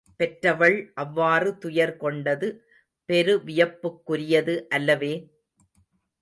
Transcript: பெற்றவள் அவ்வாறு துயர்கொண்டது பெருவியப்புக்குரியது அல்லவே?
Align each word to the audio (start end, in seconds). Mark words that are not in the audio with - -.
பெற்றவள் 0.19 0.77
அவ்வாறு 0.95 1.49
துயர்கொண்டது 1.61 2.47
பெருவியப்புக்குரியது 3.09 4.55
அல்லவே? 4.69 5.13